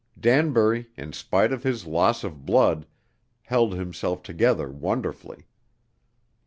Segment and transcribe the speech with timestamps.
[0.19, 2.87] Danbury, in spite of his loss of blood,
[3.43, 5.45] held himself together wonderfully.